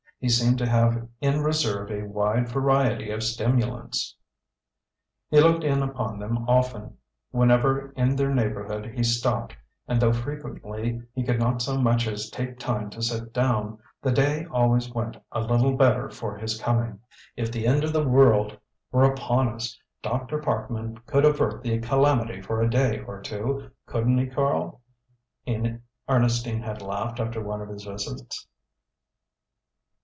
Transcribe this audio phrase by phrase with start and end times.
[0.19, 4.15] He seemed to have in reserve a wide variety of stimulants.
[5.31, 6.97] He looked in upon them often.
[7.31, 9.55] Whenever in their neighbourhood he stopped,
[9.87, 14.11] and though frequently he could not so much as take time to sit down, the
[14.11, 16.99] day always went a little better for his coming.
[17.35, 18.55] "If the end of the world
[18.91, 20.37] were upon us, Dr.
[20.37, 24.81] Parkman could avert the calamity for a day or two couldn't he, Karl?"
[26.07, 28.45] Ernestine had laughed after one of his visits.